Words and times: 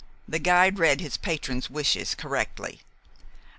The 0.27 0.39
guide 0.39 0.79
read 0.79 0.99
his 0.99 1.15
patron's 1.15 1.69
wishes 1.69 2.15
correctly. 2.15 2.79